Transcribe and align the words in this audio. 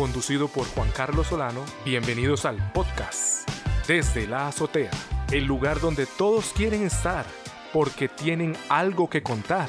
conducido 0.00 0.48
por 0.48 0.64
Juan 0.64 0.88
Carlos 0.96 1.26
Solano. 1.26 1.60
Bienvenidos 1.84 2.46
al 2.46 2.56
podcast 2.72 3.46
Desde 3.86 4.26
la 4.26 4.48
Azotea, 4.48 4.90
el 5.30 5.44
lugar 5.44 5.78
donde 5.78 6.06
todos 6.16 6.54
quieren 6.56 6.84
estar 6.84 7.26
porque 7.70 8.08
tienen 8.08 8.54
algo 8.70 9.10
que 9.10 9.22
contar. 9.22 9.68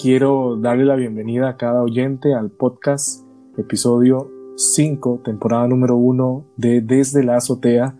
Quiero 0.00 0.56
darle 0.56 0.84
la 0.84 0.94
bienvenida 0.94 1.48
a 1.48 1.56
cada 1.56 1.82
oyente 1.82 2.34
al 2.34 2.52
podcast 2.52 3.26
episodio 3.56 4.30
5, 4.54 5.22
temporada 5.24 5.66
número 5.66 5.96
1 5.96 6.44
de 6.56 6.82
Desde 6.82 7.24
la 7.24 7.38
Azotea. 7.38 7.96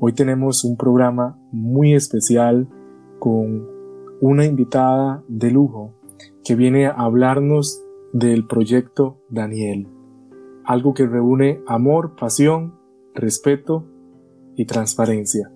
Hoy 0.00 0.14
tenemos 0.14 0.64
un 0.64 0.78
programa 0.78 1.38
muy 1.50 1.92
especial 1.92 2.66
con 3.18 3.71
una 4.22 4.46
invitada 4.46 5.24
de 5.26 5.50
lujo 5.50 5.94
que 6.44 6.54
viene 6.54 6.86
a 6.86 6.92
hablarnos 6.92 7.82
del 8.12 8.46
proyecto 8.46 9.18
Daniel, 9.28 9.88
algo 10.64 10.94
que 10.94 11.08
reúne 11.08 11.60
amor, 11.66 12.14
pasión, 12.14 12.78
respeto 13.16 13.84
y 14.54 14.64
transparencia. 14.66 15.50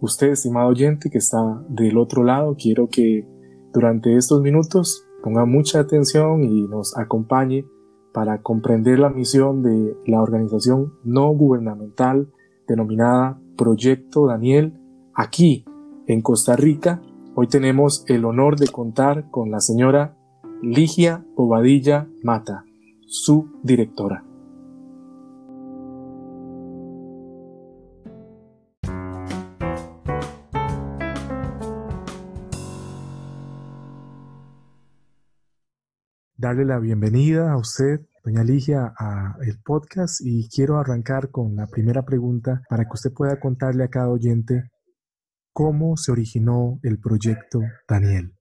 Usted, 0.00 0.28
estimado 0.28 0.68
oyente 0.68 1.10
que 1.10 1.18
está 1.18 1.60
del 1.68 1.98
otro 1.98 2.22
lado, 2.22 2.54
quiero 2.56 2.88
que 2.88 3.26
durante 3.72 4.16
estos 4.16 4.40
minutos 4.42 5.04
ponga 5.24 5.44
mucha 5.44 5.80
atención 5.80 6.44
y 6.44 6.68
nos 6.68 6.96
acompañe 6.96 7.66
para 8.12 8.42
comprender 8.42 9.00
la 9.00 9.10
misión 9.10 9.64
de 9.64 9.96
la 10.06 10.22
organización 10.22 10.92
no 11.02 11.30
gubernamental 11.30 12.28
denominada 12.68 13.40
Proyecto 13.56 14.28
Daniel 14.28 14.78
aquí 15.14 15.64
en 16.06 16.22
Costa 16.22 16.54
Rica 16.54 17.02
Hoy 17.36 17.48
tenemos 17.48 18.04
el 18.06 18.24
honor 18.26 18.56
de 18.56 18.68
contar 18.68 19.28
con 19.28 19.50
la 19.50 19.58
señora 19.58 20.16
Ligia 20.62 21.24
Bobadilla 21.34 22.06
Mata, 22.22 22.64
su 23.08 23.50
directora. 23.64 24.22
Darle 36.36 36.64
la 36.64 36.78
bienvenida 36.78 37.50
a 37.50 37.56
usted, 37.56 38.02
doña 38.24 38.44
Ligia, 38.44 38.94
a 38.96 39.34
el 39.44 39.58
podcast 39.60 40.20
y 40.24 40.48
quiero 40.48 40.78
arrancar 40.78 41.32
con 41.32 41.56
la 41.56 41.66
primera 41.66 42.02
pregunta 42.04 42.62
para 42.68 42.84
que 42.84 42.92
usted 42.92 43.12
pueda 43.12 43.40
contarle 43.40 43.82
a 43.82 43.88
cada 43.88 44.08
oyente 44.08 44.70
¿Cómo 45.56 45.96
se 45.96 46.10
originó 46.10 46.80
el 46.82 46.98
proyecto 46.98 47.60
Daniel? 47.88 48.34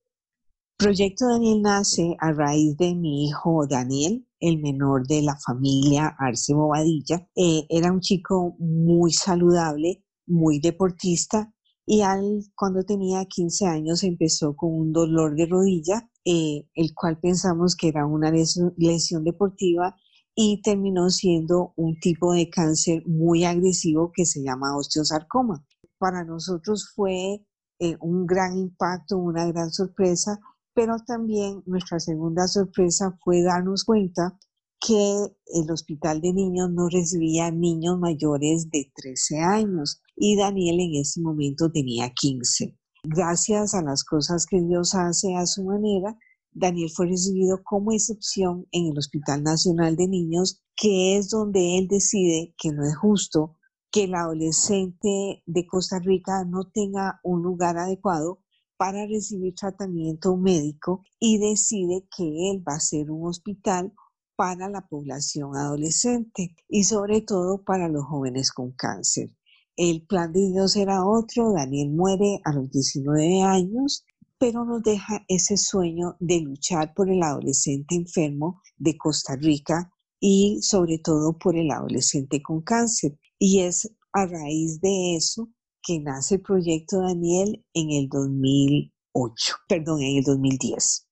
Proyecto 0.79 1.27
Daniel 1.27 1.61
nace 1.61 2.15
a 2.19 2.31
raíz 2.31 2.75
de 2.77 2.95
mi 2.95 3.27
hijo 3.27 3.67
Daniel, 3.67 4.27
el 4.39 4.57
menor 4.57 5.05
de 5.05 5.21
la 5.21 5.37
familia 5.37 6.15
Arce 6.17 6.55
Bobadilla. 6.55 7.29
Eh, 7.35 7.67
era 7.69 7.91
un 7.91 7.99
chico 7.99 8.55
muy 8.57 9.13
saludable, 9.13 10.03
muy 10.25 10.59
deportista 10.59 11.53
y 11.85 12.01
al, 12.01 12.45
cuando 12.55 12.83
tenía 12.83 13.25
15 13.25 13.67
años 13.67 14.01
empezó 14.03 14.55
con 14.55 14.73
un 14.73 14.91
dolor 14.91 15.35
de 15.35 15.45
rodilla, 15.45 16.09
eh, 16.25 16.67
el 16.73 16.95
cual 16.95 17.19
pensamos 17.19 17.75
que 17.75 17.89
era 17.89 18.07
una 18.07 18.31
lesión 18.31 19.23
deportiva 19.23 19.95
y 20.33 20.63
terminó 20.63 21.11
siendo 21.11 21.73
un 21.75 21.99
tipo 21.99 22.33
de 22.33 22.49
cáncer 22.49 23.03
muy 23.05 23.43
agresivo 23.43 24.11
que 24.11 24.25
se 24.25 24.41
llama 24.41 24.75
osteosarcoma 24.75 25.63
para 26.03 26.25
nosotros 26.25 26.91
fue 26.93 27.45
eh, 27.79 27.95
un 28.01 28.25
gran 28.25 28.57
impacto, 28.57 29.17
una 29.17 29.45
gran 29.47 29.71
sorpresa, 29.71 30.37
pero 30.73 30.97
también 31.07 31.63
nuestra 31.65 31.97
segunda 31.97 32.45
sorpresa 32.45 33.17
fue 33.23 33.41
darnos 33.41 33.85
cuenta 33.85 34.37
que 34.85 35.33
el 35.45 35.71
hospital 35.71 36.19
de 36.19 36.33
niños 36.33 36.71
no 36.71 36.89
recibía 36.89 37.51
niños 37.51 37.97
mayores 38.01 38.69
de 38.69 38.91
13 38.93 39.39
años 39.39 40.01
y 40.17 40.35
Daniel 40.35 40.81
en 40.81 40.95
ese 40.95 41.21
momento 41.21 41.71
tenía 41.71 42.09
15. 42.09 42.77
Gracias 43.05 43.73
a 43.73 43.81
las 43.81 44.03
cosas 44.03 44.45
que 44.45 44.59
Dios 44.59 44.95
hace 44.95 45.37
a 45.37 45.45
su 45.45 45.63
manera, 45.63 46.17
Daniel 46.51 46.89
fue 46.93 47.07
recibido 47.07 47.63
como 47.63 47.93
excepción 47.93 48.67
en 48.73 48.91
el 48.91 48.97
Hospital 48.97 49.41
Nacional 49.41 49.95
de 49.95 50.09
Niños, 50.09 50.61
que 50.75 51.15
es 51.15 51.29
donde 51.29 51.77
él 51.77 51.87
decide 51.87 52.53
que 52.57 52.73
no 52.73 52.83
es 52.83 52.97
justo 52.97 53.55
que 53.93 54.05
el 54.05 54.15
adolescente 54.15 55.43
de 55.45 55.67
Costa 55.67 55.99
Rica 55.99 56.43
no 56.45 56.65
tenga 56.65 57.19
un 57.23 57.43
lugar 57.43 57.77
adecuado 57.77 58.39
para 58.75 59.05
recibir 59.05 59.53
tratamiento 59.53 60.35
médico 60.35 61.03
y 61.19 61.37
decide 61.37 62.07
que 62.17 62.23
él 62.49 62.67
va 62.67 62.73
a 62.73 62.79
ser 62.79 63.11
un 63.11 63.27
hospital 63.27 63.93
para 64.35 64.67
la 64.67 64.87
población 64.87 65.55
adolescente 65.55 66.55
y 66.67 66.85
sobre 66.85 67.21
todo 67.21 67.63
para 67.63 67.87
los 67.87 68.03
jóvenes 68.05 68.51
con 68.51 68.71
cáncer. 68.71 69.29
El 69.75 70.07
plan 70.07 70.33
de 70.33 70.49
Dios 70.49 70.75
era 70.75 71.05
otro, 71.05 71.53
Daniel 71.53 71.91
muere 71.91 72.41
a 72.45 72.51
los 72.51 72.71
19 72.71 73.43
años, 73.43 74.07
pero 74.39 74.65
nos 74.65 74.81
deja 74.81 75.23
ese 75.27 75.55
sueño 75.55 76.15
de 76.19 76.41
luchar 76.41 76.95
por 76.95 77.11
el 77.11 77.21
adolescente 77.21 77.93
enfermo 77.93 78.59
de 78.75 78.97
Costa 78.97 79.35
Rica 79.35 79.91
y 80.19 80.59
sobre 80.63 80.97
todo 80.97 81.37
por 81.37 81.55
el 81.55 81.69
adolescente 81.69 82.41
con 82.41 82.61
cáncer. 82.61 83.19
Y 83.39 83.61
es 83.61 83.91
a 84.13 84.25
raíz 84.25 84.79
de 84.79 85.15
eso 85.15 85.49
que 85.81 85.99
nace 85.99 86.35
el 86.35 86.41
proyecto 86.41 87.01
Daniel 87.01 87.65
en 87.73 87.91
el 87.91 88.07
2008, 88.09 89.55
perdón, 89.67 90.01
en 90.01 90.17
el 90.17 90.23
2010. 90.23 91.07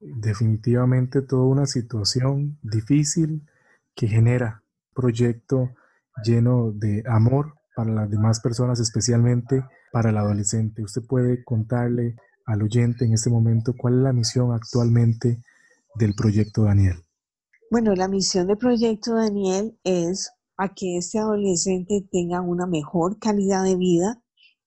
Definitivamente 0.00 1.22
toda 1.22 1.44
una 1.44 1.66
situación 1.66 2.58
difícil 2.62 3.42
que 3.94 4.06
genera 4.06 4.62
proyecto 4.94 5.70
lleno 6.24 6.72
de 6.72 7.02
amor 7.06 7.54
para 7.74 7.92
las 7.92 8.10
demás 8.10 8.40
personas, 8.40 8.80
especialmente 8.80 9.64
para 9.92 10.10
el 10.10 10.16
adolescente. 10.16 10.82
Usted 10.82 11.02
puede 11.06 11.44
contarle 11.44 12.16
al 12.46 12.62
oyente 12.62 13.04
en 13.04 13.12
este 13.12 13.30
momento 13.30 13.74
cuál 13.76 13.98
es 13.98 14.00
la 14.00 14.12
misión 14.12 14.52
actualmente 14.52 15.42
del 15.96 16.14
proyecto 16.14 16.62
Daniel. 16.62 17.04
Bueno, 17.70 17.94
la 17.94 18.08
misión 18.08 18.46
del 18.46 18.56
proyecto 18.56 19.14
Daniel 19.14 19.78
es 19.84 20.32
a 20.58 20.74
que 20.74 20.98
este 20.98 21.18
adolescente 21.18 22.06
tenga 22.10 22.40
una 22.40 22.66
mejor 22.66 23.18
calidad 23.18 23.64
de 23.64 23.76
vida, 23.76 24.22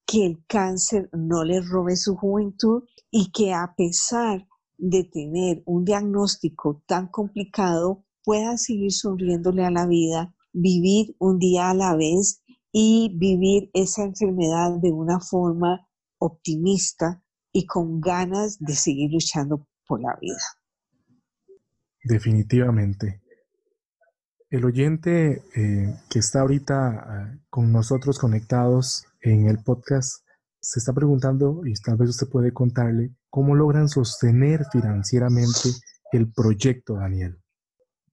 que 0.06 0.26
el 0.26 0.44
cáncer 0.48 1.10
no 1.14 1.44
le 1.44 1.62
robe 1.62 1.96
su 1.98 2.16
juventud 2.16 2.84
y 3.12 3.32
que 3.32 3.54
a 3.54 3.76
pesar 3.78 4.48
de 4.78 5.04
tener 5.04 5.62
un 5.66 5.86
diagnóstico 5.86 6.82
tan 6.88 7.08
complicado, 7.10 8.04
pueda 8.24 8.58
seguir 8.58 8.92
sonriéndole 8.92 9.66
a 9.66 9.72
la 9.72 9.86
vida, 9.86 10.34
vivir 10.54 11.16
un 11.20 11.38
día 11.40 11.70
a 11.70 11.74
la 11.74 11.96
vez 11.96 12.42
y 12.72 13.16
vivir 13.18 13.70
esa 13.74 14.04
enfermedad 14.04 14.80
de 14.80 14.92
una 14.92 15.20
forma 15.20 15.88
optimista 16.20 17.22
y 17.52 17.66
con 17.66 18.00
ganas 18.00 18.58
de 18.60 18.74
seguir 18.76 19.12
luchando 19.12 19.68
por 19.88 20.02
la 20.02 20.18
vida. 20.22 20.40
Definitivamente. 22.04 23.21
El 24.52 24.66
oyente 24.66 25.46
eh, 25.56 25.96
que 26.10 26.20
está 26.20 26.42
ahorita 26.42 26.90
ah, 26.90 27.40
con 27.50 27.72
nosotros 27.72 28.20
conectados 28.20 29.06
en 29.22 29.48
el 29.48 29.64
podcast 29.64 30.26
se 30.60 30.80
está 30.80 30.92
preguntando, 30.92 31.62
y 31.66 31.74
tal 31.76 31.96
vez 31.96 32.10
usted 32.10 32.28
puede 32.28 32.52
contarle, 32.52 33.16
cómo 33.30 33.56
logran 33.56 33.88
sostener 33.88 34.66
financieramente 34.70 35.70
el 36.12 36.34
proyecto 36.34 36.96
Daniel. 36.96 37.40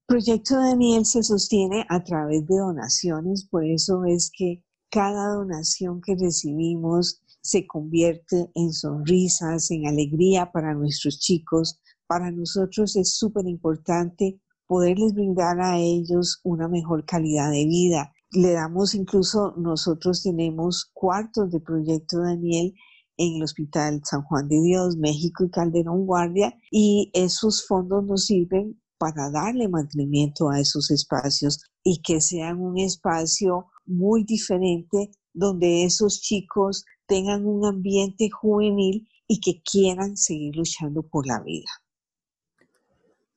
Proyecto 0.07 0.55
Daniel 0.55 1.05
se 1.05 1.25
sostiene 1.25 1.85
a 1.89 2.05
través 2.05 2.47
de 2.47 2.57
donaciones, 2.57 3.45
por 3.51 3.65
eso 3.67 4.05
es 4.05 4.31
que 4.33 4.63
cada 4.91 5.35
donación 5.35 6.01
que 6.01 6.15
recibimos 6.15 7.21
se 7.41 7.67
convierte 7.67 8.49
en 8.55 8.73
sonrisas, 8.73 9.73
en 9.73 9.89
alegría 9.89 10.53
para 10.53 10.73
nuestros 10.73 11.19
chicos. 11.19 11.81
Para 12.07 12.31
nosotros 12.31 12.95
es 12.95 13.17
súper 13.17 13.47
importante 13.49 14.41
poderles 14.69 15.15
brindar 15.15 15.59
a 15.61 15.79
ellos 15.79 16.41
una 16.45 16.69
mejor 16.69 17.05
calidad 17.05 17.51
de 17.51 17.65
vida. 17.65 18.13
Le 18.31 18.53
damos 18.53 18.95
incluso, 18.95 19.55
nosotros 19.57 20.23
tenemos 20.23 20.91
cuartos 20.93 21.51
de 21.51 21.59
Proyecto 21.59 22.21
Daniel 22.21 22.75
en 23.17 23.37
el 23.37 23.43
Hospital 23.43 24.03
San 24.05 24.23
Juan 24.23 24.47
de 24.47 24.61
Dios, 24.61 24.97
México 24.97 25.45
y 25.45 25.51
Calderón 25.51 26.07
Guardia, 26.07 26.55
y 26.71 27.11
esos 27.15 27.67
fondos 27.67 28.05
nos 28.05 28.27
sirven 28.27 28.81
para 28.99 29.31
darle 29.31 29.69
mantenimiento 29.69 30.51
a 30.51 30.61
esos 30.61 30.91
espacios 30.91 31.65
y 31.83 32.03
que 32.03 32.21
sean 32.21 32.61
un 32.61 32.79
espacio 32.79 33.67
muy 33.87 34.25
diferente 34.25 35.11
donde 35.33 35.85
esos 35.85 36.21
chicos 36.21 36.85
tengan 37.07 37.47
un 37.47 37.65
ambiente 37.65 38.29
juvenil 38.29 39.09
y 39.27 39.41
que 39.41 39.63
quieran 39.63 40.17
seguir 40.17 40.57
luchando 40.57 41.03
por 41.03 41.27
la 41.27 41.41
vida. 41.41 41.71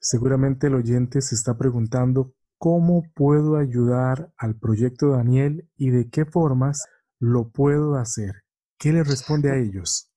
Seguramente 0.04 0.66
el 0.66 0.74
oyente 0.74 1.22
se 1.22 1.36
está 1.36 1.56
preguntando 1.56 2.34
cómo 2.58 3.04
puedo 3.14 3.58
ayudar 3.58 4.34
al 4.36 4.58
proyecto 4.58 5.12
Daniel 5.12 5.70
y 5.78 5.92
de 5.92 6.10
qué 6.10 6.26
formas 6.26 6.86
lo 7.20 7.52
puedo 7.52 7.96
hacer. 7.96 8.34
¿Qué 8.80 8.92
le 8.92 9.04
responde 9.04 9.52
a 9.52 9.58
ellos? 9.60 10.12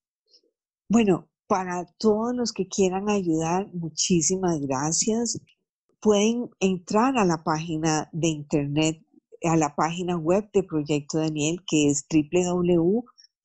Bueno, 0.88 1.28
para 1.46 1.84
todos 1.98 2.34
los 2.34 2.52
que 2.52 2.66
quieran 2.66 3.10
ayudar, 3.10 3.69
muchísimas 3.75 4.58
gracias. 4.60 5.38
Pueden 6.00 6.48
entrar 6.60 7.19
a 7.19 7.26
la 7.26 7.44
página 7.44 8.08
de 8.12 8.28
internet, 8.28 9.04
a 9.42 9.56
la 9.56 9.75
página 9.75 10.16
web 10.16 10.48
de 10.54 10.62
Proyecto 10.62 11.19
Daniel, 11.19 11.58
que 11.66 11.90
es 11.90 12.06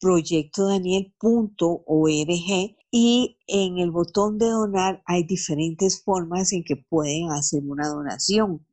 www.proyectodaniel.org 0.02 2.76
y 2.92 3.38
en 3.48 3.78
el 3.78 3.92
botón 3.92 4.38
de 4.38 4.50
donar 4.50 5.02
hay 5.06 5.24
diferentes 5.24 6.04
formas 6.04 6.52
en 6.54 6.64
que 6.64 6.76
pueden 6.76 7.32
hacer 7.32 7.62
una 7.64 7.88
donación. 7.88 8.66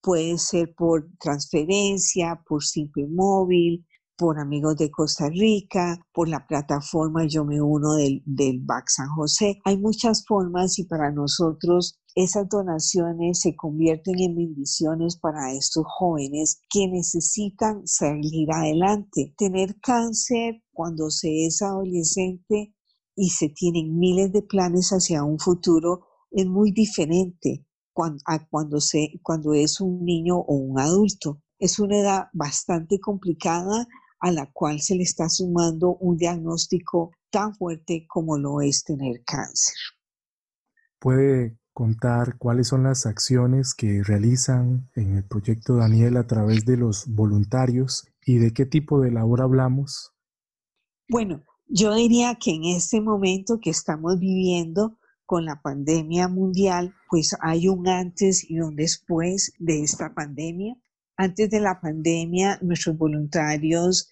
Puede 0.00 0.38
ser 0.38 0.74
por 0.74 1.08
transferencia, 1.20 2.42
por 2.48 2.64
simple 2.64 3.06
móvil, 3.06 3.86
por 4.16 4.38
Amigos 4.38 4.76
de 4.76 4.90
Costa 4.90 5.28
Rica, 5.28 6.00
por 6.12 6.28
la 6.28 6.46
plataforma 6.46 7.26
Yo 7.26 7.44
Me 7.44 7.60
Uno 7.60 7.94
del, 7.94 8.22
del 8.24 8.60
BAC 8.60 8.88
San 8.88 9.08
José. 9.10 9.60
Hay 9.64 9.76
muchas 9.76 10.24
formas 10.26 10.78
y 10.78 10.84
para 10.84 11.12
nosotros 11.12 12.00
esas 12.20 12.48
donaciones 12.48 13.38
se 13.38 13.54
convierten 13.54 14.18
en 14.18 14.34
bendiciones 14.34 15.16
para 15.16 15.52
estos 15.52 15.84
jóvenes 15.86 16.60
que 16.68 16.88
necesitan 16.88 17.86
salir 17.86 18.50
adelante. 18.50 19.32
Tener 19.38 19.78
cáncer 19.80 20.60
cuando 20.72 21.10
se 21.10 21.46
es 21.46 21.62
adolescente 21.62 22.74
y 23.14 23.30
se 23.30 23.50
tienen 23.50 23.96
miles 24.00 24.32
de 24.32 24.42
planes 24.42 24.88
hacia 24.90 25.22
un 25.22 25.38
futuro 25.38 26.06
es 26.32 26.44
muy 26.44 26.72
diferente 26.72 27.64
a 28.26 28.48
cuando, 28.48 28.80
se, 28.80 29.20
cuando 29.22 29.54
es 29.54 29.80
un 29.80 30.04
niño 30.04 30.38
o 30.38 30.54
un 30.56 30.80
adulto. 30.80 31.40
Es 31.60 31.78
una 31.78 31.98
edad 32.00 32.24
bastante 32.32 32.98
complicada 32.98 33.86
a 34.18 34.32
la 34.32 34.50
cual 34.52 34.80
se 34.80 34.96
le 34.96 35.04
está 35.04 35.28
sumando 35.28 35.94
un 36.00 36.16
diagnóstico 36.16 37.12
tan 37.30 37.54
fuerte 37.54 38.06
como 38.08 38.36
lo 38.38 38.60
es 38.60 38.82
tener 38.82 39.22
cáncer. 39.24 39.76
¿Puede 40.98 41.58
contar 41.78 42.38
cuáles 42.38 42.66
son 42.66 42.82
las 42.82 43.06
acciones 43.06 43.72
que 43.72 44.02
realizan 44.02 44.90
en 44.96 45.14
el 45.14 45.22
proyecto 45.22 45.76
Daniel 45.76 46.16
a 46.16 46.26
través 46.26 46.64
de 46.64 46.76
los 46.76 47.06
voluntarios 47.06 48.08
y 48.26 48.38
de 48.38 48.52
qué 48.52 48.66
tipo 48.66 49.00
de 49.00 49.12
labor 49.12 49.42
hablamos? 49.42 50.12
Bueno, 51.08 51.44
yo 51.68 51.94
diría 51.94 52.34
que 52.34 52.50
en 52.50 52.64
este 52.64 53.00
momento 53.00 53.60
que 53.62 53.70
estamos 53.70 54.18
viviendo 54.18 54.98
con 55.24 55.44
la 55.44 55.62
pandemia 55.62 56.26
mundial, 56.26 56.96
pues 57.08 57.36
hay 57.40 57.68
un 57.68 57.86
antes 57.86 58.50
y 58.50 58.58
un 58.58 58.74
después 58.74 59.52
de 59.60 59.84
esta 59.84 60.12
pandemia. 60.12 60.74
Antes 61.16 61.48
de 61.48 61.60
la 61.60 61.80
pandemia, 61.80 62.58
nuestros 62.60 62.98
voluntarios 62.98 64.10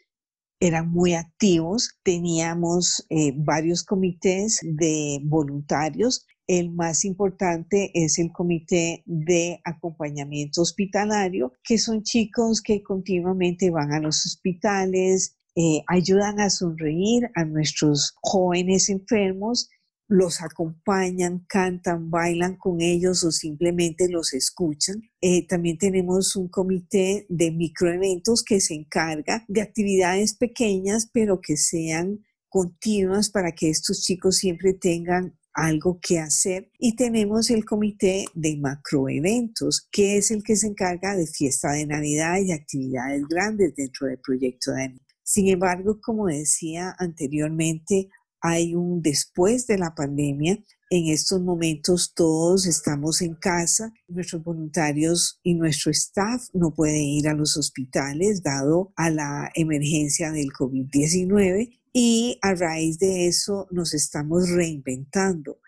eran 0.61 0.89
muy 0.89 1.15
activos. 1.15 1.99
Teníamos 2.05 3.05
eh, 3.11 3.33
varios 3.35 3.83
comités 3.83 4.61
de 4.63 5.19
voluntarios. 5.25 6.29
El 6.47 6.71
más 6.71 7.05
importante 7.05 7.91
es 7.95 8.19
el 8.19 8.33
comité 8.33 9.03
de 9.05 9.61
acompañamiento 9.65 10.63
hospitalario, 10.63 11.53
que 11.65 11.79
son 11.79 12.03
chicos 12.03 12.63
que 12.63 12.83
continuamente 12.83 13.71
van 13.71 13.93
a 13.93 14.01
los 14.01 14.25
hospitales, 14.27 15.37
eh, 15.57 15.83
ayudan 15.89 16.39
a 16.39 16.51
sonreír 16.51 17.31
a 17.35 17.45
nuestros 17.45 18.15
jóvenes 18.21 18.91
enfermos 18.91 19.69
los 20.09 20.41
acompañan, 20.41 21.45
cantan, 21.49 22.11
bailan 22.11 22.57
con 22.57 22.81
ellos 22.81 23.25
o 23.25 23.33
simplemente 23.33 24.09
los 24.09 24.35
escuchan. 24.35 25.03
Eh, 25.21 25.47
también 25.47 25.79
tenemos 25.79 26.37
un 26.37 26.49
comité 26.49 27.27
de 27.29 27.51
microeventos 27.51 28.45
que 28.45 28.61
se 28.61 28.75
encarga 28.75 29.45
de 29.49 29.63
actividades 29.63 30.35
pequeñas, 30.35 31.11
pero 31.13 31.41
que 31.41 31.57
sean 31.57 32.25
continuas 32.49 33.31
para 33.31 33.53
que 33.53 33.69
estos 33.69 34.03
chicos 34.03 34.37
siempre 34.37 34.75
tengan 34.75 35.37
algo 35.57 35.99
que 36.01 36.21
hacer. 36.21 36.71
Y 36.79 36.95
tenemos 36.95 37.51
el 37.51 37.65
comité 37.65 38.27
de 38.35 38.57
macroeventos, 38.57 39.89
que 39.91 40.19
es 40.19 40.31
el 40.31 40.45
que 40.45 40.55
se 40.55 40.69
encarga 40.69 41.17
de 41.17 41.27
fiesta 41.27 41.73
de 41.73 41.87
Navidad 41.87 42.39
y 42.39 42.53
actividades 42.53 43.27
grandes 43.27 43.75
dentro 43.75 44.07
del 44.07 44.19
proyecto 44.19 44.73
de 44.73 44.95
Sin 45.25 45.49
embargo, 45.49 45.99
como 46.01 46.27
decía 46.27 46.95
anteriormente, 46.99 48.11
hay 48.47 48.75
un 48.75 49.03
después 49.03 49.67
de 49.67 49.79
la 49.79 49.95
pandemia. 49.95 50.59
En 50.89 51.09
estos 51.09 51.41
momentos 51.41 52.15
todos 52.15 52.67
estamos 52.67 53.21
en 53.21 53.35
casa, 53.35 53.93
nuestros 54.07 54.45
voluntarios 54.45 55.41
y 55.43 55.55
nuestro 55.55 55.91
staff 55.91 56.45
no 56.53 56.73
pueden 56.73 57.03
ir 57.03 57.29
a 57.29 57.35
los 57.35 57.57
hospitales 57.57 58.43
dado 58.43 58.93
a 58.95 59.11
la 59.11 59.51
emergencia 59.55 60.31
del 60.31 60.53
COVID-19 60.53 61.81
y 61.93 62.39
a 62.41 62.55
raíz 62.55 62.99
de 62.99 63.27
eso 63.27 63.67
nos 63.73 63.95
estamos 63.95 64.49
reinventando. 64.51 65.59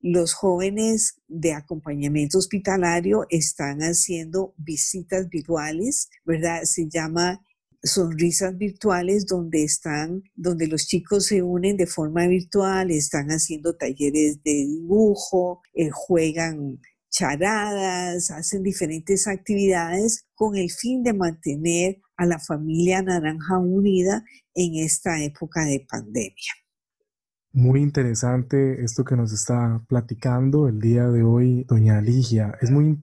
Los 0.00 0.34
jóvenes 0.34 1.20
de 1.28 1.52
acompañamiento 1.52 2.38
hospitalario 2.38 3.26
están 3.30 3.78
haciendo 3.80 4.54
visitas 4.56 5.28
virtuales, 5.28 6.10
¿verdad? 6.24 6.64
Se 6.64 6.88
llama 6.88 7.40
sonrisas 7.84 8.56
virtuales 8.56 9.26
donde 9.26 9.62
están, 9.62 10.22
donde 10.34 10.66
los 10.66 10.86
chicos 10.86 11.26
se 11.26 11.42
unen 11.42 11.76
de 11.76 11.86
forma 11.86 12.26
virtual, 12.26 12.90
están 12.90 13.28
haciendo 13.28 13.76
talleres 13.76 14.42
de 14.42 14.52
dibujo, 14.52 15.60
eh, 15.74 15.90
juegan 15.92 16.80
charadas, 17.10 18.30
hacen 18.30 18.62
diferentes 18.62 19.28
actividades 19.28 20.26
con 20.34 20.56
el 20.56 20.70
fin 20.70 21.04
de 21.04 21.12
mantener 21.12 22.00
a 22.16 22.26
la 22.26 22.38
familia 22.38 23.02
naranja 23.02 23.58
unida 23.58 24.24
en 24.54 24.82
esta 24.82 25.22
época 25.22 25.64
de 25.64 25.86
pandemia. 25.88 26.52
Muy 27.52 27.82
interesante 27.82 28.82
esto 28.82 29.04
que 29.04 29.14
nos 29.14 29.32
está 29.32 29.80
platicando 29.88 30.66
el 30.66 30.80
día 30.80 31.06
de 31.08 31.22
hoy, 31.22 31.64
doña 31.68 32.00
Ligia. 32.00 32.56
Es 32.60 32.70
muy, 32.70 33.00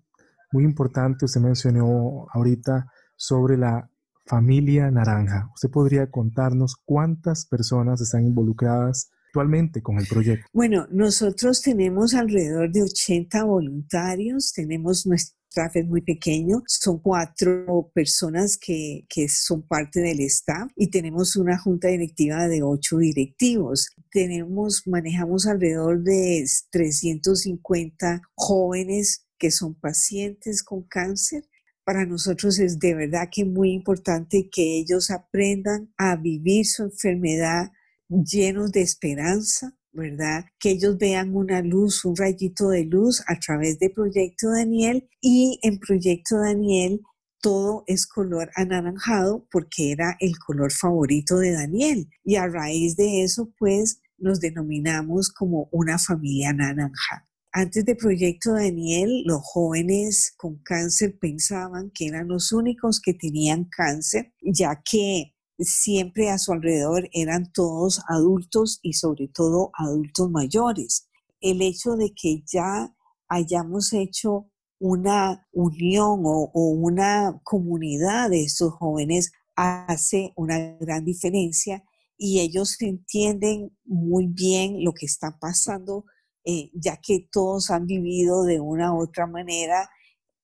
muy 0.52 0.66
importante, 0.66 1.24
usted 1.24 1.40
mencionó 1.40 2.28
ahorita 2.34 2.92
sobre 3.16 3.58
la 3.58 3.91
Familia 4.32 4.90
Naranja. 4.90 5.50
¿Usted 5.54 5.70
podría 5.70 6.10
contarnos 6.10 6.78
cuántas 6.86 7.46
personas 7.46 8.00
están 8.00 8.26
involucradas 8.26 9.12
actualmente 9.28 9.82
con 9.82 10.00
el 10.00 10.08
proyecto? 10.08 10.48
Bueno, 10.54 10.88
nosotros 10.90 11.62
tenemos 11.62 12.14
alrededor 12.14 12.72
de 12.72 12.84
80 12.84 13.44
voluntarios, 13.44 14.54
tenemos 14.54 15.06
nuestro 15.06 15.38
staff 15.50 15.76
muy 15.86 16.00
pequeño, 16.00 16.64
son 16.66 17.00
cuatro 17.00 17.92
personas 17.94 18.58
que, 18.58 19.06
que, 19.10 19.28
son 19.28 19.68
parte 19.68 20.00
del 20.00 20.22
staff 20.22 20.72
y 20.78 20.90
tenemos 20.90 21.36
una 21.36 21.60
junta 21.60 21.90
directiva 21.90 22.48
de 22.48 22.64
ocho 22.64 23.00
directivos. 23.00 23.90
Tenemos, 24.12 24.84
manejamos 24.86 25.46
alrededor 25.46 26.04
de 26.04 26.46
350 26.72 28.22
jóvenes 28.34 29.28
que 29.38 29.52
son 29.52 29.76
pacientes 29.76 30.64
con 30.64 30.84
cáncer 30.84 31.44
para 31.84 32.06
nosotros 32.06 32.60
es 32.60 32.80
de 32.80 32.94
verdad 32.94 33.30
que 33.32 33.46
muy 33.46 33.72
importante 33.72 34.50
que 34.52 34.80
ellos 34.80 35.12
aprendan 35.12 35.94
a 35.98 36.16
vivir 36.16 36.66
su 36.66 36.84
enfermedad 36.84 37.72
llenos 38.10 38.72
de 38.72 38.82
esperanza, 38.82 39.74
¿verdad? 39.92 40.46
Que 40.60 40.72
ellos 40.72 40.98
vean 40.98 41.36
una 41.36 41.62
luz, 41.62 42.06
un 42.06 42.16
rayito 42.16 42.70
de 42.70 42.86
luz 42.86 43.24
a 43.28 43.40
través 43.40 43.80
de 43.80 43.90
Proyecto 43.90 44.50
Daniel 44.52 45.10
y 45.22 45.60
en 45.64 45.80
Proyecto 45.80 46.38
Daniel 46.38 47.02
todo 47.42 47.84
es 47.88 48.06
color 48.06 48.52
anaranjado 48.56 49.48
porque 49.52 49.92
era 49.92 50.16
el 50.20 50.38
color 50.38 50.72
favorito 50.72 51.40
de 51.40 51.52
Daniel 51.52 52.08
y 52.24 52.36
a 52.36 52.48
raíz 52.48 52.96
de 52.96 53.24
eso 53.24 53.52
pues 53.58 54.02
nos 54.18 54.40
denominamos 54.40 55.30
como 55.30 55.68
una 55.72 55.98
familia 55.98 56.54
naranja. 56.54 57.28
Antes 57.54 57.84
de 57.84 57.96
Proyecto 57.96 58.54
Daniel, 58.54 59.24
los 59.26 59.42
jóvenes 59.44 60.34
con 60.38 60.56
cáncer 60.64 61.18
pensaban 61.20 61.92
que 61.94 62.08
eran 62.08 62.30
los 62.30 62.54
únicos 62.54 63.02
que 63.02 63.14
tenían 63.14 63.66
cáncer, 63.66 64.34
ya 64.42 64.82
que 64.90 65.34
siempre 65.60 66.30
a 66.30 66.38
su 66.38 66.54
alrededor 66.54 67.10
eran 67.12 67.52
todos 67.52 68.02
adultos 68.08 68.80
y 68.82 68.94
sobre 68.94 69.28
todo 69.28 69.72
adultos 69.74 70.32
mayores. 70.32 71.10
El 71.42 71.62
hecho 71.62 71.98
de 71.98 72.14
que 72.16 72.42
ya 72.50 72.96
hayamos 73.28 73.92
hecho 73.92 74.50
una 74.80 75.46
unión 75.52 76.22
o, 76.24 76.50
una 76.54 77.38
comunidad 77.44 78.30
de 78.30 78.44
estos 78.44 78.74
jóvenes 78.76 79.34
hace 79.58 80.32
una 80.38 80.58
gran 80.80 81.04
diferencia 81.04 81.84
y 82.18 82.40
ellos 82.40 82.82
entienden 82.82 83.78
muy 83.84 84.28
bien 84.28 84.86
lo 84.86 84.94
que 84.94 85.06
está 85.06 85.38
pasando 85.38 86.06
eh, 86.46 86.72
ya 86.74 86.98
que 86.98 87.28
todos 87.32 87.70
han 87.70 87.86
vivido 87.86 88.44
de 88.44 88.60
una 88.60 88.94
u 88.94 89.02
otra 89.02 89.28
manera 89.28 89.90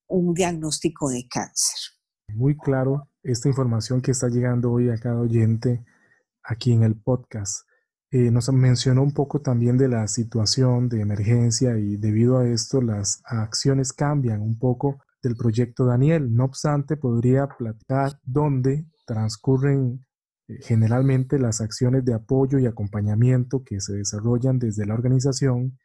un 0.07 0.33
diagnóstico 0.33 1.09
de 1.09 1.27
cáncer. 1.27 1.79
Muy 2.33 2.57
claro 2.57 3.09
esta 3.23 3.49
información 3.49 4.01
que 4.01 4.11
está 4.11 4.29
llegando 4.29 4.71
hoy 4.71 4.89
a 4.89 4.97
cada 4.97 5.19
oyente 5.19 5.83
aquí 6.43 6.71
en 6.71 6.83
el 6.83 6.95
podcast. 6.95 7.67
Eh, 8.09 8.31
nos 8.31 8.51
mencionó 8.53 9.03
un 9.03 9.13
poco 9.13 9.41
también 9.41 9.77
de 9.77 9.89
la 9.89 10.07
situación 10.07 10.87
de 10.87 11.01
emergencia 11.01 11.77
y 11.77 11.97
debido 11.97 12.37
a 12.37 12.47
esto 12.47 12.81
las 12.81 13.21
acciones 13.25 13.91
cambian 13.91 14.41
un 14.41 14.57
poco 14.57 15.01
del 15.21 15.35
proyecto 15.35 15.85
Daniel. 15.85 16.33
No 16.33 16.45
obstante, 16.45 16.95
podría 16.95 17.47
platicar 17.47 18.17
dónde 18.23 18.85
transcurren 19.05 20.05
eh, 20.47 20.59
generalmente 20.61 21.37
las 21.37 21.59
acciones 21.59 22.05
de 22.05 22.13
apoyo 22.13 22.59
y 22.59 22.65
acompañamiento 22.65 23.63
que 23.65 23.81
se 23.81 23.93
desarrollan 23.93 24.57
desde 24.57 24.85
la 24.85 24.93
organización 24.93 25.77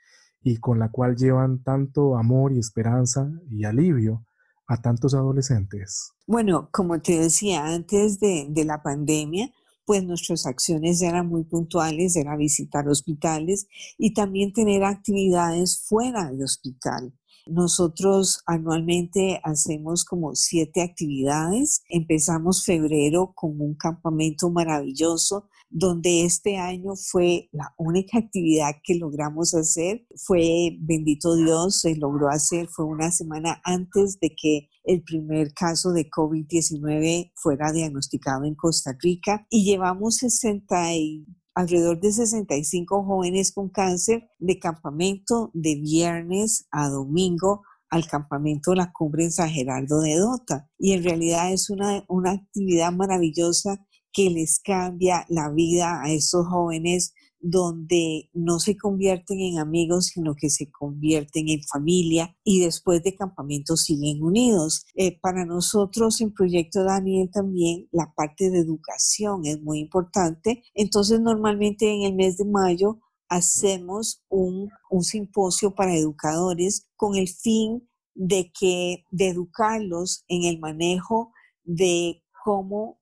y 0.42 0.56
con 0.56 0.78
la 0.78 0.90
cual 0.90 1.16
llevan 1.16 1.62
tanto 1.62 2.16
amor 2.16 2.52
y 2.52 2.58
esperanza 2.58 3.30
y 3.50 3.64
alivio 3.64 4.25
a 4.66 4.80
tantos 4.80 5.14
adolescentes? 5.14 6.12
Bueno, 6.26 6.68
como 6.72 7.00
te 7.00 7.18
decía, 7.18 7.66
antes 7.66 8.18
de, 8.20 8.46
de 8.49 8.64
la 8.64 8.82
pandemia, 8.82 9.50
pues 9.84 10.04
nuestras 10.04 10.46
acciones 10.46 11.02
eran 11.02 11.26
muy 11.28 11.44
puntuales, 11.44 12.16
era 12.16 12.37
visitar 12.37 12.88
hospitales 12.88 13.66
y 13.99 14.14
también 14.14 14.52
tener 14.52 14.84
actividades 14.84 15.84
fuera 15.87 16.30
del 16.30 16.42
hospital. 16.44 17.12
Nosotros 17.46 18.42
anualmente 18.46 19.40
hacemos 19.42 20.04
como 20.04 20.34
siete 20.37 20.80
actividades. 20.80 21.82
Empezamos 21.88 22.64
febrero 22.64 23.32
con 23.34 23.61
un 23.61 23.75
campamento 23.75 24.49
maravilloso 24.49 25.49
donde 25.72 26.24
este 26.24 26.58
año 26.58 26.94
fue 26.96 27.48
la 27.50 27.74
única 27.78 28.18
actividad 28.18 28.72
que 28.84 28.94
logramos 28.96 29.54
hacer. 29.54 30.06
Fue, 30.16 30.76
bendito 30.80 31.34
Dios, 31.34 31.80
se 31.80 31.96
logró 31.96 32.28
hacer, 32.28 32.68
fue 32.68 32.84
una 32.84 33.10
semana 33.10 33.60
antes 33.64 34.20
de 34.20 34.34
que 34.36 34.68
el 34.84 35.02
primer 35.02 35.54
caso 35.54 35.92
de 35.92 36.10
COVID-19 36.10 37.32
fuera 37.36 37.72
diagnosticado 37.72 38.44
en 38.44 38.54
Costa 38.54 38.96
Rica 39.00 39.46
y 39.48 39.64
llevamos 39.64 40.16
60 40.16 40.94
y 40.94 41.26
alrededor 41.54 42.00
de 42.00 42.12
65 42.12 43.04
jóvenes 43.04 43.52
con 43.52 43.70
cáncer 43.70 44.28
de 44.38 44.58
campamento 44.58 45.50
de 45.54 45.76
viernes 45.76 46.66
a 46.70 46.88
domingo 46.88 47.62
al 47.88 48.06
campamento 48.06 48.74
La 48.74 48.90
Cumbre 48.90 49.24
en 49.24 49.32
San 49.32 49.50
Gerardo 49.50 50.00
de 50.00 50.16
Dota. 50.16 50.70
Y 50.78 50.92
en 50.92 51.04
realidad 51.04 51.52
es 51.52 51.68
una, 51.68 52.04
una 52.08 52.32
actividad 52.32 52.90
maravillosa 52.90 53.86
que 54.12 54.31
les 54.31 54.61
cambia 54.61 55.25
la 55.28 55.50
vida 55.50 56.02
a 56.02 56.11
estos 56.11 56.47
jóvenes 56.47 57.14
donde 57.42 58.31
no 58.33 58.61
se 58.61 58.76
convierten 58.76 59.40
en 59.40 59.59
amigos, 59.59 60.07
sino 60.07 60.35
que 60.35 60.49
se 60.49 60.71
convierten 60.71 61.49
en 61.49 61.62
familia 61.64 62.37
y 62.45 62.61
después 62.61 63.02
de 63.02 63.16
campamento 63.16 63.76
siguen 63.76 64.23
unidos. 64.23 64.87
Eh, 64.95 65.19
para 65.21 65.45
nosotros 65.45 66.21
en 66.21 66.33
Proyecto 66.33 66.85
Daniel 66.85 67.28
también 67.33 67.88
la 67.90 68.12
parte 68.14 68.50
de 68.50 68.61
educación 68.61 69.45
es 69.45 69.61
muy 69.61 69.81
importante. 69.81 70.62
Entonces 70.75 71.21
normalmente 71.21 71.92
en 71.92 72.02
el 72.02 72.14
mes 72.14 72.37
de 72.37 72.45
mayo 72.45 73.00
hacemos 73.28 74.23
un, 74.28 74.69
un 74.90 75.02
simposio 75.02 75.75
para 75.75 75.97
educadores 75.97 76.87
con 76.97 77.16
el 77.16 77.28
fin 77.28 77.88
de 78.14 78.52
que 78.52 79.04
de 79.11 79.28
educarlos 79.28 80.25
en 80.28 80.45
el 80.45 80.61
manejo 80.61 81.33
de 81.64 82.23
cómo 82.45 83.00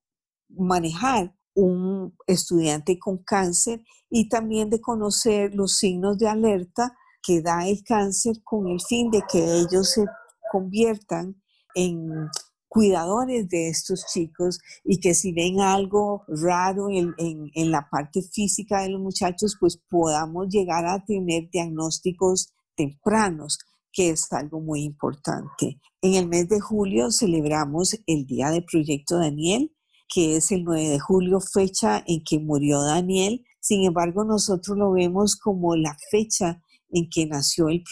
manejar 0.57 1.35
un 1.55 2.15
estudiante 2.27 2.99
con 2.99 3.19
cáncer 3.19 3.83
y 4.09 4.29
también 4.29 4.71
de 4.71 4.81
conocer 4.81 5.55
los 5.55 5.77
signos 5.77 6.19
de 6.19 6.29
alerta 6.29 6.97
que 7.23 7.43
da 7.43 7.67
el 7.67 7.83
cáncer 7.85 8.43
con 8.43 8.69
el 8.69 8.81
fin 8.81 9.11
de 9.11 9.23
que 9.31 9.43
ellos 9.61 9.91
se 9.91 10.05
conviertan 10.51 11.41
en 11.75 12.29
cuidadores 12.69 13.49
de 13.49 13.69
estos 13.69 14.07
chicos 14.13 14.61
y 14.85 15.01
que 15.01 15.13
si 15.15 15.33
ven 15.33 15.61
algo 15.61 16.25
raro 16.29 16.89
en, 16.89 17.15
en, 17.19 17.71
la 17.71 17.89
parte 17.91 18.23
física 18.23 18.83
de 18.83 18.91
los 18.91 19.01
muchachos, 19.01 19.57
pues 19.59 19.77
podamos 19.89 20.49
llegar 20.49 20.87
a 20.87 21.05
tener 21.05 21.51
diagnósticos 21.51 22.53
tempranos, 22.77 23.59
que 23.93 24.11
es 24.11 24.33
algo 24.33 24.61
muy 24.61 24.85
importante. 24.85 25.81
En 26.01 26.15
el 26.15 26.29
mes 26.29 26.49
de 26.49 26.61
julio 26.61 27.11
celebramos 27.11 27.99
el 28.07 28.25
Día 28.25 28.51
de 28.51 28.63
Proyecto 28.63 29.19
Daniel, 29.19 29.73
que 30.13 30.37
es 30.37 30.51
el 30.51 30.65
9 30.65 30.89
de 30.89 30.99
julio, 30.99 31.41
fecha 31.41 32.03
en 32.07 32.23
que 32.25 32.41
murió 32.41 32.83
Daniel. 32.83 33.45
Sin 33.61 33.85
embargo, 33.85 34.25
nosotros 34.25 34.77
lo 34.77 34.93
vemos 34.93 35.37
como 35.37 35.77
la 35.77 35.97
fecha 36.11 36.63
en 36.91 37.09
que 37.09 37.27
nació 37.27 37.69
el, 37.69 37.85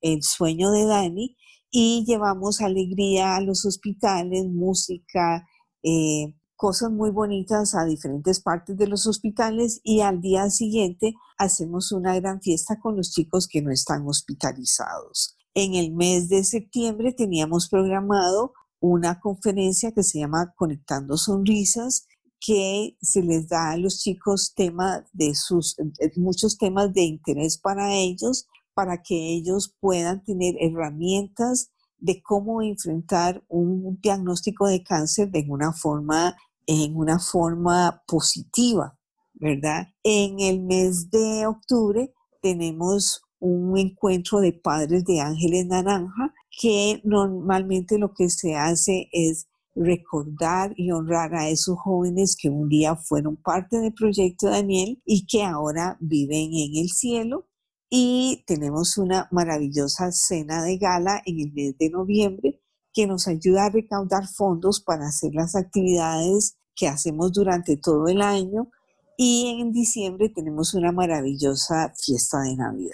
el, 0.00 0.22
sueño 0.22 0.70
de 0.70 0.86
Dani 0.86 1.36
y 1.70 2.04
llevamos 2.06 2.62
alegría 2.62 3.36
a 3.36 3.40
los 3.42 3.66
hospitales, 3.66 4.46
música, 4.46 5.46
eh, 5.82 6.34
cosas 6.56 6.90
muy 6.90 7.10
bonitas 7.10 7.74
a 7.74 7.84
diferentes 7.84 8.40
partes 8.40 8.76
de 8.76 8.86
los 8.86 9.06
hospitales 9.06 9.80
y 9.82 10.00
al 10.00 10.20
día 10.20 10.48
siguiente 10.48 11.14
hacemos 11.36 11.92
una 11.92 12.14
gran 12.14 12.40
fiesta 12.40 12.78
con 12.80 12.96
los 12.96 13.10
chicos 13.10 13.48
que 13.48 13.60
no 13.60 13.70
están 13.70 14.06
hospitalizados. 14.06 15.36
En 15.54 15.74
el 15.74 15.92
mes 15.92 16.28
de 16.28 16.44
septiembre 16.44 17.12
teníamos 17.12 17.68
programado 17.68 18.54
una 18.82 19.20
conferencia 19.20 19.92
que 19.92 20.02
se 20.02 20.18
llama 20.18 20.52
Conectando 20.56 21.16
Sonrisas, 21.16 22.08
que 22.40 22.96
se 23.00 23.22
les 23.22 23.48
da 23.48 23.70
a 23.70 23.76
los 23.76 24.00
chicos 24.00 24.52
tema 24.54 25.06
de 25.12 25.36
sus, 25.36 25.78
eh, 25.78 26.10
muchos 26.16 26.58
temas 26.58 26.92
de 26.92 27.02
interés 27.02 27.58
para 27.58 27.94
ellos, 27.94 28.48
para 28.74 29.00
que 29.00 29.14
ellos 29.14 29.76
puedan 29.78 30.24
tener 30.24 30.56
herramientas 30.58 31.70
de 31.98 32.20
cómo 32.22 32.60
enfrentar 32.60 33.44
un 33.48 34.00
diagnóstico 34.02 34.66
de 34.66 34.82
cáncer 34.82 35.30
de 35.30 35.46
una 35.48 35.72
forma, 35.72 36.36
en 36.66 36.96
una 36.96 37.20
forma 37.20 38.02
positiva, 38.08 38.98
¿verdad? 39.34 39.86
En 40.02 40.40
el 40.40 40.60
mes 40.60 41.08
de 41.08 41.46
octubre 41.46 42.12
tenemos 42.40 43.22
un 43.38 43.78
encuentro 43.78 44.40
de 44.40 44.52
padres 44.52 45.04
de 45.04 45.20
Ángeles 45.20 45.66
Naranja 45.66 46.34
que 46.58 47.00
normalmente 47.04 47.98
lo 47.98 48.12
que 48.12 48.28
se 48.28 48.54
hace 48.54 49.08
es 49.12 49.48
recordar 49.74 50.74
y 50.76 50.90
honrar 50.90 51.34
a 51.34 51.48
esos 51.48 51.78
jóvenes 51.78 52.36
que 52.38 52.50
un 52.50 52.68
día 52.68 52.94
fueron 52.94 53.36
parte 53.36 53.78
del 53.78 53.94
proyecto 53.94 54.48
Daniel 54.48 55.00
y 55.04 55.26
que 55.26 55.42
ahora 55.42 55.96
viven 56.00 56.52
en 56.52 56.76
el 56.76 56.88
cielo. 56.90 57.48
Y 57.88 58.44
tenemos 58.46 58.96
una 58.98 59.28
maravillosa 59.30 60.12
cena 60.12 60.62
de 60.62 60.78
gala 60.78 61.22
en 61.26 61.40
el 61.40 61.52
mes 61.52 61.76
de 61.78 61.90
noviembre 61.90 62.60
que 62.92 63.06
nos 63.06 63.28
ayuda 63.28 63.66
a 63.66 63.70
recaudar 63.70 64.26
fondos 64.28 64.80
para 64.80 65.06
hacer 65.06 65.34
las 65.34 65.54
actividades 65.54 66.56
que 66.74 66.88
hacemos 66.88 67.32
durante 67.32 67.76
todo 67.76 68.08
el 68.08 68.20
año. 68.20 68.70
Y 69.16 69.58
en 69.60 69.72
diciembre 69.72 70.30
tenemos 70.30 70.74
una 70.74 70.92
maravillosa 70.92 71.92
fiesta 71.96 72.40
de 72.40 72.56
Navidad. 72.56 72.92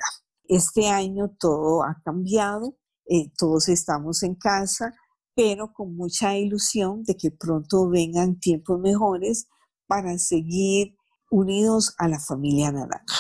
Este 0.49 0.89
año 0.89 1.31
todo 1.39 1.83
ha 1.85 2.01
cambiado 2.05 2.77
eh, 3.09 3.33
todos 3.37 3.69
estamos 3.69 4.23
en 4.23 4.35
casa, 4.35 4.95
pero 5.35 5.73
con 5.73 5.97
mucha 5.97 6.37
ilusión 6.37 7.03
de 7.05 7.17
que 7.17 7.31
pronto 7.31 7.89
vengan 7.89 8.39
tiempos 8.39 8.81
mejores 8.81 9.49
para 9.87 10.19
seguir 10.19 10.95
unidos 11.31 11.95
a 11.99 12.09
la 12.09 12.21
familia 12.21 12.73
naranja. 12.73 13.17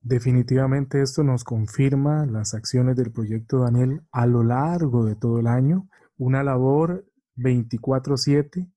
Definitivamente 0.00 1.02
esto 1.02 1.24
nos 1.24 1.42
confirma 1.42 2.26
las 2.26 2.54
acciones 2.54 2.96
del 2.96 3.10
proyecto 3.10 3.60
Daniel 3.60 4.02
a 4.12 4.26
lo 4.26 4.44
largo 4.44 5.04
de 5.04 5.16
todo 5.16 5.40
el 5.40 5.48
año, 5.48 5.88
una 6.16 6.44
labor 6.44 7.04
24/7 7.34 8.70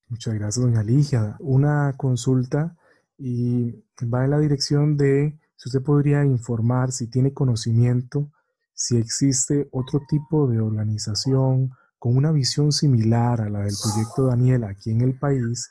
Muchas 0.08 0.34
gracias, 0.34 0.64
doña 0.64 0.84
Ligia. 0.84 1.36
Una 1.40 1.94
consulta 1.96 2.76
y 3.18 3.72
va 4.02 4.24
en 4.24 4.30
la 4.30 4.38
dirección 4.38 4.96
de 4.96 5.36
si 5.56 5.68
usted 5.68 5.82
podría 5.82 6.24
informar 6.24 6.92
si 6.92 7.08
tiene 7.08 7.32
conocimiento, 7.32 8.30
si 8.72 8.98
existe 8.98 9.68
otro 9.72 10.00
tipo 10.08 10.48
de 10.48 10.60
organización 10.60 11.72
con 12.04 12.18
una 12.18 12.32
visión 12.32 12.70
similar 12.70 13.40
a 13.40 13.48
la 13.48 13.60
del 13.60 13.72
proyecto 13.82 14.26
Daniel 14.26 14.64
aquí 14.64 14.90
en 14.90 15.00
el 15.00 15.18
país 15.18 15.70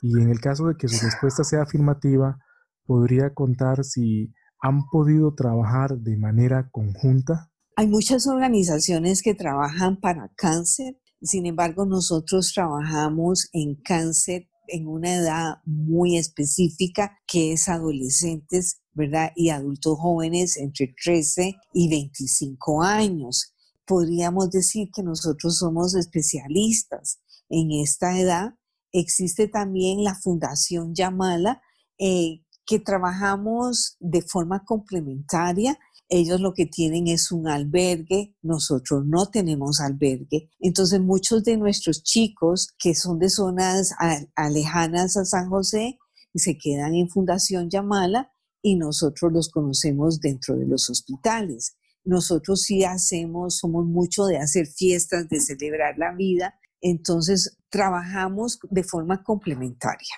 y 0.00 0.12
en 0.12 0.30
el 0.30 0.38
caso 0.38 0.68
de 0.68 0.76
que 0.76 0.86
su 0.86 1.04
respuesta 1.04 1.42
sea 1.42 1.62
afirmativa, 1.62 2.38
podría 2.86 3.34
contar 3.34 3.82
si 3.82 4.32
han 4.60 4.86
podido 4.92 5.34
trabajar 5.34 5.98
de 5.98 6.16
manera 6.16 6.68
conjunta? 6.70 7.50
Hay 7.74 7.88
muchas 7.88 8.28
organizaciones 8.28 9.22
que 9.22 9.34
trabajan 9.34 9.98
para 9.98 10.30
cáncer, 10.36 11.00
sin 11.20 11.46
embargo 11.46 11.84
nosotros 11.84 12.52
trabajamos 12.54 13.48
en 13.52 13.74
cáncer 13.74 14.48
en 14.68 14.86
una 14.86 15.16
edad 15.16 15.54
muy 15.64 16.16
específica 16.16 17.18
que 17.26 17.54
es 17.54 17.68
adolescentes, 17.68 18.82
¿verdad? 18.92 19.32
Y 19.34 19.48
adultos 19.48 19.98
jóvenes 19.98 20.58
entre 20.58 20.94
13 21.02 21.56
y 21.74 21.90
25 21.90 22.84
años. 22.84 23.52
Podríamos 23.86 24.50
decir 24.50 24.90
que 24.94 25.02
nosotros 25.02 25.58
somos 25.58 25.94
especialistas 25.94 27.20
en 27.48 27.72
esta 27.72 28.18
edad. 28.18 28.54
Existe 28.92 29.48
también 29.48 30.04
la 30.04 30.14
Fundación 30.14 30.94
Yamala, 30.94 31.62
eh, 31.98 32.42
que 32.64 32.78
trabajamos 32.78 33.96
de 34.00 34.22
forma 34.22 34.64
complementaria 34.64 35.78
ellos 36.14 36.42
lo 36.42 36.52
que 36.52 36.66
tienen 36.66 37.08
es 37.08 37.32
un 37.32 37.48
albergue, 37.48 38.36
nosotros 38.42 39.06
no 39.06 39.30
tenemos 39.30 39.80
albergue. 39.80 40.50
Entonces 40.60 41.00
muchos 41.00 41.42
de 41.42 41.56
nuestros 41.56 42.02
chicos 42.02 42.68
que 42.78 42.94
son 42.94 43.18
de 43.18 43.30
zonas 43.30 43.94
alejanas 44.34 45.16
a 45.16 45.24
San 45.24 45.48
José 45.48 45.98
se 46.34 46.58
quedan 46.58 46.94
en 46.94 47.08
Fundación 47.08 47.70
Yamala 47.70 48.30
y 48.60 48.76
nosotros 48.76 49.32
los 49.32 49.48
conocemos 49.48 50.20
dentro 50.20 50.54
de 50.54 50.66
los 50.66 50.90
hospitales. 50.90 51.76
Nosotros 52.04 52.62
sí 52.62 52.84
hacemos, 52.84 53.58
somos 53.58 53.86
mucho 53.86 54.26
de 54.26 54.38
hacer 54.38 54.66
fiestas, 54.66 55.28
de 55.28 55.38
celebrar 55.38 55.98
la 55.98 56.12
vida, 56.12 56.58
entonces 56.80 57.58
trabajamos 57.70 58.58
de 58.70 58.82
forma 58.82 59.22
complementaria. 59.22 60.08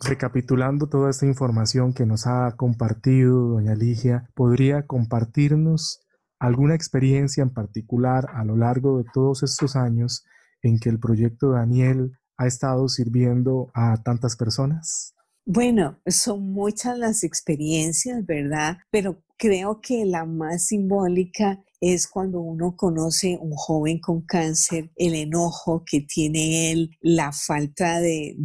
Recapitulando 0.00 0.88
toda 0.88 1.10
esta 1.10 1.26
información 1.26 1.92
que 1.92 2.06
nos 2.06 2.26
ha 2.26 2.54
compartido 2.56 3.48
doña 3.48 3.74
Ligia, 3.74 4.30
¿podría 4.34 4.86
compartirnos 4.86 6.00
alguna 6.38 6.74
experiencia 6.74 7.42
en 7.42 7.52
particular 7.52 8.28
a 8.32 8.44
lo 8.44 8.56
largo 8.56 8.96
de 8.96 9.04
todos 9.12 9.42
estos 9.42 9.76
años 9.76 10.24
en 10.62 10.78
que 10.78 10.88
el 10.88 10.98
proyecto 10.98 11.50
Daniel 11.50 12.12
ha 12.38 12.46
estado 12.46 12.88
sirviendo 12.88 13.70
a 13.74 14.02
tantas 14.02 14.36
personas? 14.36 15.14
Bueno, 15.44 15.98
son 16.06 16.52
muchas 16.52 16.98
las 16.98 17.24
experiencias, 17.24 18.24
¿verdad? 18.26 18.78
Pero 18.90 19.22
creo 19.38 19.80
que 19.80 20.04
la 20.04 20.26
más 20.26 20.66
simbólica 20.66 21.64
es 21.80 22.08
cuando 22.08 22.40
uno 22.40 22.76
conoce 22.76 23.38
un 23.40 23.52
joven 23.52 24.00
con 24.00 24.22
cáncer, 24.22 24.90
el 24.96 25.14
enojo 25.14 25.84
que 25.86 26.00
tiene 26.00 26.72
él, 26.72 26.90
la 27.00 27.32
falta 27.32 28.00
de, 28.00 28.36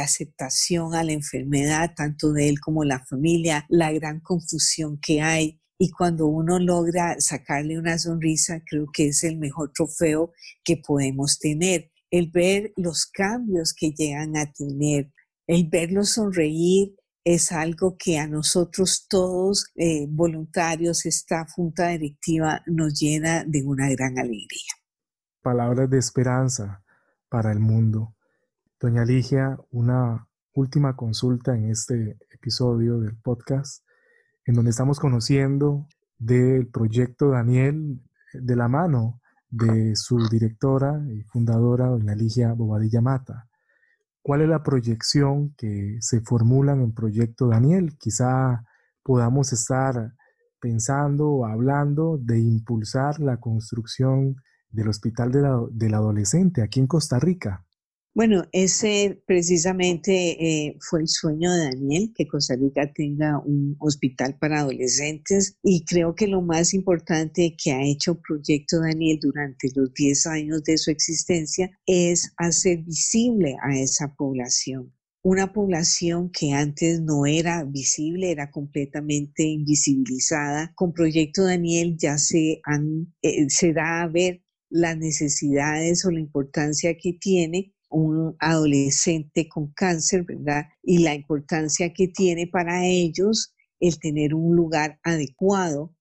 aceptación 0.00 0.94
a 0.94 1.04
la 1.04 1.12
enfermedad, 1.12 1.92
tanto 1.96 2.32
de 2.32 2.48
él 2.48 2.60
como 2.60 2.84
la 2.84 3.04
familia, 3.06 3.64
la 3.68 3.92
gran 3.92 4.20
confusión 4.20 4.98
que 5.00 5.20
hay. 5.20 5.60
Y 5.78 5.90
cuando 5.90 6.26
uno 6.26 6.58
logra 6.58 7.20
sacarle 7.20 7.78
una 7.78 7.98
sonrisa, 7.98 8.62
creo 8.66 8.86
que 8.92 9.08
es 9.08 9.24
el 9.24 9.38
mejor 9.38 9.72
trofeo 9.72 10.32
que 10.64 10.76
podemos 10.76 11.38
tener. 11.38 11.91
El 12.12 12.30
ver 12.30 12.74
los 12.76 13.06
cambios 13.06 13.72
que 13.72 13.92
llegan 13.92 14.36
a 14.36 14.52
tener, 14.52 15.10
el 15.46 15.70
verlos 15.70 16.10
sonreír, 16.10 16.94
es 17.24 17.52
algo 17.52 17.96
que 17.96 18.18
a 18.18 18.26
nosotros 18.26 19.06
todos 19.08 19.64
eh, 19.76 20.06
voluntarios, 20.10 21.06
esta 21.06 21.46
junta 21.46 21.88
directiva, 21.88 22.60
nos 22.66 23.00
llena 23.00 23.44
de 23.46 23.62
una 23.64 23.88
gran 23.88 24.18
alegría. 24.18 24.74
Palabras 25.40 25.88
de 25.88 25.98
esperanza 25.98 26.84
para 27.30 27.50
el 27.50 27.60
mundo. 27.60 28.14
Doña 28.78 29.06
Ligia, 29.06 29.56
una 29.70 30.28
última 30.52 30.94
consulta 30.94 31.56
en 31.56 31.70
este 31.70 32.18
episodio 32.30 33.00
del 33.00 33.16
podcast, 33.16 33.86
en 34.44 34.54
donde 34.54 34.72
estamos 34.72 35.00
conociendo 35.00 35.86
del 36.18 36.66
proyecto 36.66 37.30
Daniel 37.30 38.02
de 38.34 38.54
la 38.54 38.68
mano 38.68 39.21
de 39.52 39.94
su 39.96 40.28
directora 40.28 41.00
y 41.08 41.22
fundadora, 41.24 41.86
doña 41.86 42.14
Ligia 42.14 42.54
Bobadilla 42.54 43.02
Mata. 43.02 43.48
¿Cuál 44.22 44.40
es 44.40 44.48
la 44.48 44.62
proyección 44.62 45.54
que 45.56 45.98
se 46.00 46.22
formula 46.22 46.72
en 46.72 46.80
el 46.80 46.92
proyecto 46.92 47.48
Daniel? 47.48 47.96
Quizá 47.98 48.64
podamos 49.02 49.52
estar 49.52 50.14
pensando 50.58 51.28
o 51.28 51.46
hablando 51.46 52.18
de 52.18 52.38
impulsar 52.40 53.20
la 53.20 53.38
construcción 53.38 54.36
del 54.70 54.88
Hospital 54.88 55.32
del 55.72 55.94
Adolescente 55.94 56.62
aquí 56.62 56.80
en 56.80 56.86
Costa 56.86 57.18
Rica. 57.18 57.64
Bueno, 58.14 58.44
ese 58.52 59.22
precisamente 59.26 60.12
eh, 60.38 60.76
fue 60.80 61.00
el 61.00 61.08
sueño 61.08 61.50
de 61.50 61.64
Daniel, 61.64 62.12
que 62.14 62.26
Costa 62.26 62.54
Rica 62.56 62.92
tenga 62.92 63.38
un 63.38 63.74
hospital 63.78 64.36
para 64.38 64.60
adolescentes 64.60 65.56
y 65.62 65.82
creo 65.86 66.14
que 66.14 66.26
lo 66.26 66.42
más 66.42 66.74
importante 66.74 67.56
que 67.56 67.72
ha 67.72 67.82
hecho 67.82 68.20
Proyecto 68.20 68.80
Daniel 68.80 69.18
durante 69.18 69.68
los 69.74 69.94
10 69.94 70.26
años 70.26 70.62
de 70.64 70.76
su 70.76 70.90
existencia 70.90 71.70
es 71.86 72.34
hacer 72.36 72.82
visible 72.82 73.56
a 73.62 73.78
esa 73.78 74.14
población. 74.14 74.92
Una 75.22 75.54
población 75.54 76.30
que 76.30 76.52
antes 76.52 77.00
no 77.00 77.24
era 77.24 77.64
visible, 77.64 78.30
era 78.30 78.50
completamente 78.50 79.44
invisibilizada. 79.44 80.70
Con 80.74 80.92
Proyecto 80.92 81.44
Daniel 81.44 81.96
ya 81.96 82.18
se, 82.18 82.60
eh, 83.22 83.46
se 83.48 83.72
da 83.72 84.02
a 84.02 84.08
ver 84.08 84.42
las 84.68 84.98
necesidades 84.98 86.04
o 86.04 86.10
la 86.10 86.20
importancia 86.20 86.94
que 86.98 87.14
tiene 87.14 87.72
un 87.92 88.36
adolescente 88.38 89.48
con 89.48 89.72
cáncer, 89.72 90.24
¿verdad? 90.24 90.64
Y 90.82 90.98
la 90.98 91.14
importancia 91.14 91.92
que 91.92 92.08
tiene 92.08 92.46
para 92.46 92.86
ellos 92.86 93.54
el 93.80 93.98
tener 93.98 94.34
un 94.34 94.56
lugar 94.56 94.98
adecuado 95.02 95.94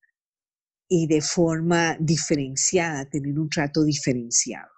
y 0.88 1.08
de 1.08 1.22
forma 1.22 1.96
diferenciada, 2.00 3.10
tener 3.10 3.40
un 3.40 3.50
trato 3.50 3.84
diferenciado. 3.84 4.70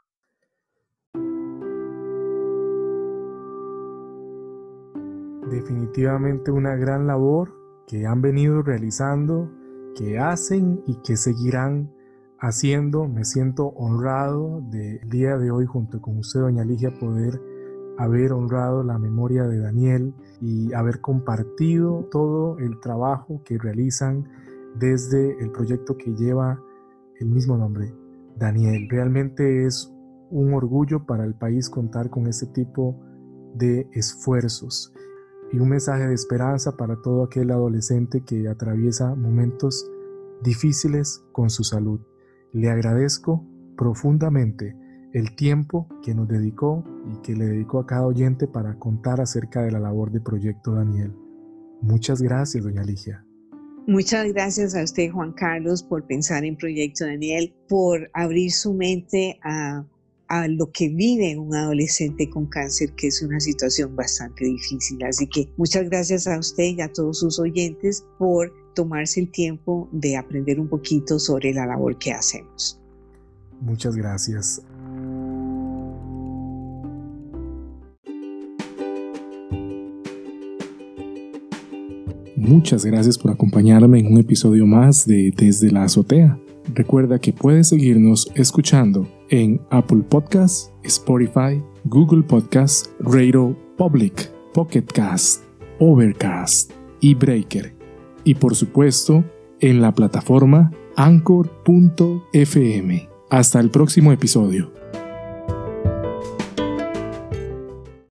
Definitivamente 5.50 6.52
una 6.52 6.76
gran 6.76 7.08
labor 7.08 7.54
que 7.88 8.06
han 8.06 8.22
venido 8.22 8.62
realizando, 8.62 9.52
que 9.96 10.18
hacen 10.18 10.82
y 10.88 10.96
que 11.04 11.18
seguirán 11.18 11.94
haciendo. 12.44 13.08
Me 13.08 13.24
siento 13.24 13.68
honrado 13.70 14.62
del 14.70 15.00
día 15.10 15.38
de 15.38 15.50
hoy 15.50 15.66
junto 15.66 16.02
con 16.02 16.18
usted, 16.18 16.42
doña 16.42 16.66
Ligia, 16.66 16.92
poder 17.00 17.42
haber 17.98 18.34
honrado 18.34 18.84
la 18.84 19.00
memoria 19.00 19.44
de 19.44 19.60
Daniel 19.60 20.14
y 20.42 20.74
haber 20.74 21.00
compartido 21.00 22.10
todo 22.12 22.60
el 22.60 22.80
trabajo 22.82 23.42
que 23.46 23.58
realizan 23.58 24.28
desde 24.76 25.42
el 25.42 25.52
proyecto 25.52 25.98
que 25.98 26.14
lleva 26.16 26.60
el 27.20 27.30
mismo 27.30 27.58
nombre, 27.58 27.94
Daniel. 28.38 28.88
Realmente 28.90 29.66
es 29.66 29.90
un 30.30 30.54
orgullo 30.54 31.06
para 31.06 31.24
el 31.24 31.36
país 31.36 31.70
contar 31.70 32.10
con 32.10 32.28
este 32.28 32.48
tipo 32.48 33.00
de 33.56 33.88
esfuerzos 33.94 34.92
y 35.54 35.60
un 35.60 35.70
mensaje 35.70 36.08
de 36.08 36.16
esperanza 36.16 36.76
para 36.76 37.02
todo 37.02 37.24
aquel 37.24 37.52
adolescente 37.52 38.22
que 38.26 38.50
atraviesa 38.50 39.16
momentos 39.16 39.90
difíciles 40.42 41.24
con 41.32 41.50
su 41.50 41.64
salud. 41.64 42.02
Le 42.54 42.70
agradezco 42.70 43.44
profundamente 43.76 44.76
el 45.14 45.36
tiempo 45.36 45.88
que 46.04 46.14
nos 46.14 46.28
dedicó 46.28 46.84
y 47.12 47.22
que 47.22 47.36
le 47.36 47.46
dedicó 47.46 47.80
a 47.80 47.88
cada 47.88 48.06
oyente 48.06 48.48
para 48.48 48.78
contar 48.78 49.22
acerca 49.22 49.64
de 49.64 49.72
la 49.72 49.80
labor 49.80 50.12
de 50.12 50.22
Proyecto 50.22 50.74
Daniel. 50.74 51.14
Muchas 51.82 52.22
gracias, 52.22 52.64
doña 52.64 52.84
Ligia. 52.84 53.26
Muchas 53.88 54.32
gracias 54.32 54.76
a 54.76 54.84
usted, 54.84 55.12
Juan 55.12 55.34
Carlos, 55.34 55.84
por 55.84 56.06
pensar 56.06 56.46
en 56.46 56.56
Proyecto 56.56 57.06
Daniel, 57.06 57.54
por 57.68 58.10
abrir 58.14 58.52
su 58.52 58.74
mente 58.74 59.40
a, 59.44 59.84
a, 60.28 60.48
lo 60.48 60.72
que 60.72 60.90
vive 60.90 61.38
un 61.38 61.54
adolescente 61.54 62.30
con 62.30 62.46
cáncer, 62.46 62.94
que 62.94 63.08
es 63.08 63.22
una 63.24 63.40
situación 63.40 63.96
bastante 63.96 64.46
difícil. 64.46 65.04
Así 65.04 65.28
que 65.28 65.50
muchas 65.58 65.90
gracias 65.90 66.28
a 66.28 66.40
usted 66.40 66.64
y 66.64 66.82
a 66.82 66.94
todos 66.94 67.20
sus 67.20 67.40
oyentes 67.40 68.06
por 68.18 68.54
tomarse 68.74 69.20
el 69.20 69.30
tiempo 69.30 69.90
de 69.92 70.18
aprender 70.18 70.60
un 70.60 70.68
poquito 70.68 71.20
sobre 71.20 71.54
la 71.54 71.66
labor 71.66 71.98
que 71.98 72.12
hacemos. 72.12 72.80
Muchas 73.62 73.96
gracias. 73.96 74.62
Muchas 82.36 82.84
gracias 82.84 83.18
por 83.18 83.32
acompañarme 83.32 84.00
en 84.00 84.08
un 84.08 84.18
episodio 84.18 84.66
más 84.66 85.06
de 85.08 85.34
Desde 85.36 85.72
la 85.72 85.84
Azotea. 85.84 86.38
Recuerda 86.74 87.20
que 87.20 87.32
puedes 87.32 87.70
seguirnos 87.70 88.30
escuchando 88.36 89.08
en 89.30 89.62
Apple 89.70 90.04
Podcasts, 90.10 90.72
Spotify, 90.84 91.64
Google 91.86 92.24
Podcasts, 92.24 92.90
Radio 93.00 93.58
Public, 93.78 94.30
Pocket 94.54 94.86
Cast, 94.94 95.44
Overcast 95.80 96.72
y 97.00 97.16
Breaker 97.16 97.83
y 98.24 98.36
por 98.36 98.56
supuesto 98.56 99.24
en 99.60 99.82
la 99.82 99.94
plataforma 99.94 100.72
anchor.fm. 100.96 101.50
Hasta 103.30 103.60
el 103.60 103.70
próximo 103.72 104.12
episodio. 104.12 104.83